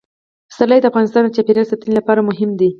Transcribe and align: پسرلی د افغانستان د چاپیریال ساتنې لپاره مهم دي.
پسرلی 0.49 0.79
د 0.81 0.85
افغانستان 0.91 1.21
د 1.25 1.29
چاپیریال 1.35 1.67
ساتنې 1.71 1.93
لپاره 1.99 2.25
مهم 2.29 2.49
دي. 2.59 2.69